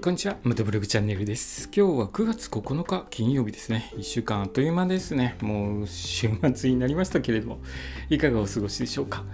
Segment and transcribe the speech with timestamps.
[0.00, 1.68] こんにちは、ムトブログチャンネルです。
[1.76, 3.92] 今日は9月9日金曜日ですね。
[3.96, 5.36] 1週間あっという間ですね。
[5.40, 7.58] もう週末になりましたけれども、
[8.08, 9.24] いかがお過ごしでしょうか。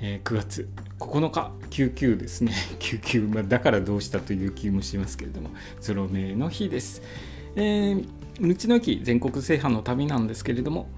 [0.00, 0.68] えー、9月
[0.98, 2.54] 9日、99ですね。
[2.80, 5.50] 99、まあ、だからどうしたという気もしますけれども、
[5.82, 7.02] ゾロ目の日です。
[7.54, 8.06] えー、
[8.40, 10.88] 道の駅全国制覇の旅なんですけれども、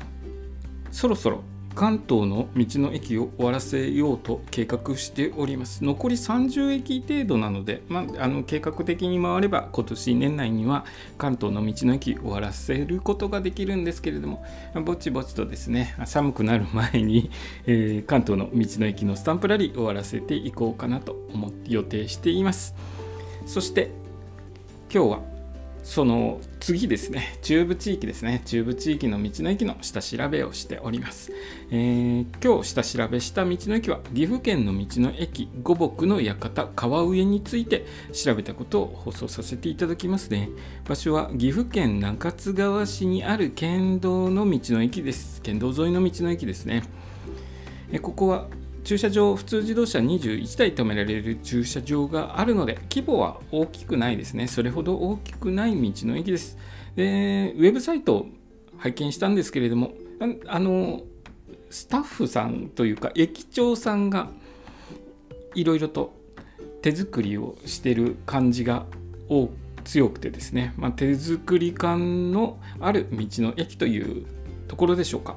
[0.92, 1.42] そろそろ
[1.76, 5.84] 関東の道の駅を終わらせようと計画しております。
[5.84, 10.86] 残り30駅程度なので、まあ、あの計画的に回れば今年年内には
[11.18, 14.42] 関東の道の駅終わらせることができるんですけれども
[14.86, 17.30] ぼちぼちとですね寒くなる前に、
[17.66, 22.74] えー、関東の道の駅のスタンプラリー終わらせていこうかなと思って予定しています。
[23.44, 23.90] そして
[24.90, 25.35] 今日は
[25.86, 31.30] その次ですね、中部地域ですね、中部地域の道の駅の下調べをしております。
[31.70, 40.48] えー、今日下調べした道の駅は、岐阜県の道の駅五木の館川上について調べたことを放送させていただきますね。
[40.88, 45.40] 場所は岐阜県中津川市にある県道の道の駅です。
[45.40, 46.82] 県道沿いの道の駅ですね。
[47.92, 48.48] えここは
[48.86, 54.46] 駐車場、普通自動車21台止められる駐車場があるので、規模は大きくないですね。
[54.46, 56.56] それほど大きくない道の駅です。
[56.94, 58.26] で、ウェブサイトを
[58.78, 59.92] 拝見したんですけれども、
[60.46, 61.02] あの、
[61.68, 64.30] スタッフさんというか、駅長さんが
[65.56, 66.14] いろいろと
[66.80, 68.86] 手作りをしてる感じが
[69.82, 74.26] 強くてですね、まあ、手作り感のある道の駅という
[74.68, 75.36] ところでしょうか。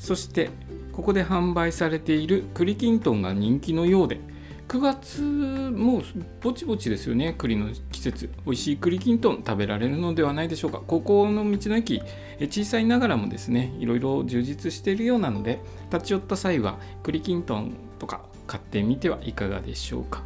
[0.00, 0.50] そして
[0.94, 4.20] ここで販売されている栗きんとんが人気のようで
[4.68, 6.02] 9月もう
[6.40, 8.30] ぼちぼちですよね栗の季節。
[8.46, 10.80] 美味しい栗きんとん食べられるのではないでしょうか。
[10.86, 12.00] ここの道の駅
[12.40, 15.60] 小さいながらもですねいろいろ充実しているようなので
[15.92, 20.22] 立ち寄った際は栗きんとんとか買ってみてはいかがでしょうか。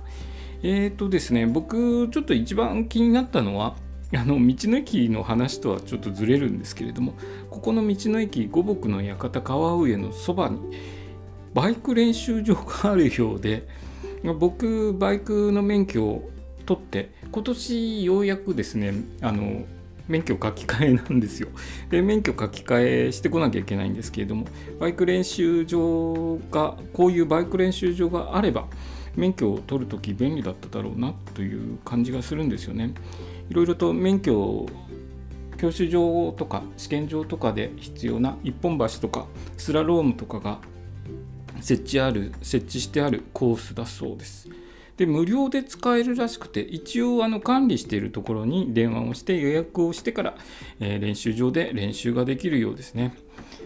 [0.63, 3.75] えーとですね僕ちょっと一番気になったのは
[4.15, 7.15] あの道の駅の話とはちょっとずれるんですけれども
[7.51, 10.59] ここの道の駅五木の館川上のそばに
[11.53, 13.69] バイク練習場があるようで
[14.39, 16.31] 僕バイクの免許を
[16.65, 19.65] 取って今年ようやくですねあの
[20.09, 21.49] 免許書き換えなんですよ。
[21.91, 24.47] で免許書き換えしてこなきゃいけないんですけれども
[24.81, 28.67] バイク練習場がこういうバイク練習場があれば
[29.17, 32.95] 免許を取るとき便利だっただろうなという感じがするんですよね。
[33.51, 34.69] いろいろと免許を
[35.57, 39.27] 教習所とか試験場とかで必要な一本橋とか
[39.57, 40.59] スラロームとかが
[41.61, 44.49] 設置ある設置してあるコースだそうです。
[44.97, 50.35] で無料で使えるらしくて一応あの管理しているところに電話をして予約をしてから、
[50.81, 53.15] えー、練習場で練習ができるようですね。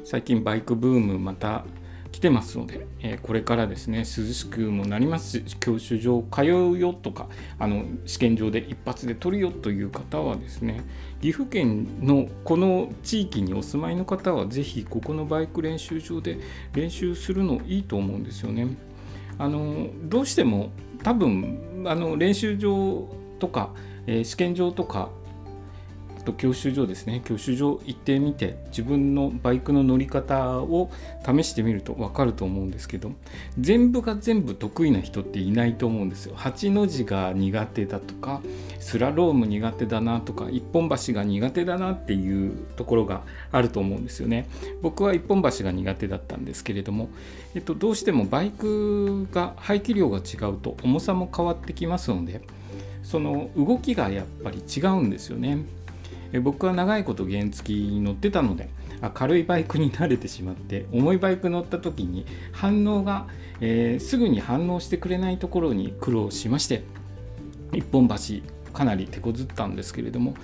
[0.05, 1.65] 最近バイクブームまた
[2.13, 7.29] 来てますので、えー、これからですね涼しくもなりますし教習所通うよとか
[7.59, 10.85] あの試験場で一発で取るよという方はですね
[11.23, 16.39] 岐阜県のこの地域にお住まいの方はぜひここのバイク練習場で
[16.75, 18.77] 練習するのいいと思うんですよね。
[19.39, 20.71] あのどうしても
[21.03, 23.09] 多分あの練習場
[23.39, 23.71] とか、
[24.07, 25.11] えー、試験場とか
[26.25, 27.23] と教習所ですね。
[27.25, 30.91] 教習所行ってみて自分のバイクの乗り方を
[31.25, 33.13] 試してみると分かると思うんですけど
[33.59, 36.35] 全部が全部得意な人っていないと思うんですよ。
[36.37, 38.41] 8の字が苦手だとか
[38.81, 44.49] スラローム苦手だなとか一本橋が苦手だなっていうところがあると思うんですよね。
[44.81, 47.09] 僕は一本橋が苦手だったんですけれども、
[47.55, 52.41] えっと、どうしてもバイクが排気量が違うと重さも変わってきますので
[53.03, 55.59] その動きがやっぱり違うんですよね。
[56.41, 58.71] 僕は長いこと原付に乗ってたので
[59.15, 63.27] 軽いバイクに慣れてしまって重いバイク乗った時に反応が、
[63.61, 66.85] えー、すぐに反応してくれないところに苦労しまして
[67.73, 68.17] 一本橋
[68.73, 70.35] かなり手こずったんですけれども、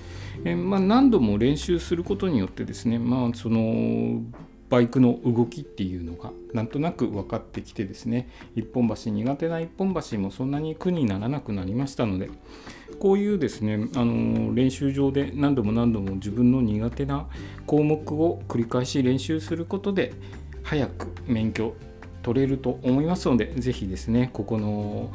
[0.45, 4.23] えー、まあ、何度も練習することによってですね、まあ、その
[4.69, 8.29] バイクの動きっていうのがなんとなく分かってきてですね。
[8.55, 12.31] 一本橋苦手な一本橋もそんなに苦にならなくなりましたので
[12.99, 17.27] こういうですねあの練習場で何度も何度も自分の苦手な
[17.67, 20.13] 項目を繰り返し練習することで
[20.63, 21.75] 早く免許
[22.23, 25.11] 取れると思いますので是非ですねここの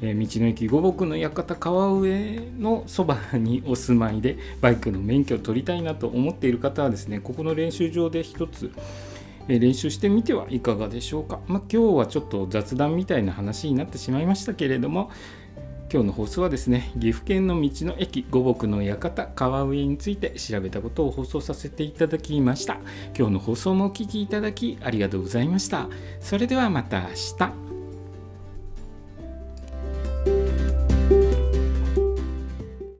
[0.00, 8.70] え道の駅五木の館川上のそばにお住まいでバイクの免許を取りたいなと思っている方はですねここの練習場で一つ
[9.48, 15.10] 練習してみてはいかがでしょうか、まあ、今日はちょっと雑談みたいな話になってしまいましたけれども
[15.90, 22.74] 今日の放送はですね岐阜県の道の駅五木の館川上について調べたことを放送させていただきました。
[23.16, 25.88] 今日の放送もお聴きいただきありがとうございました。
[26.20, 27.08] それではまた明
[27.38, 27.67] 日。